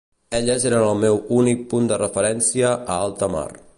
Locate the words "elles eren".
0.35-0.85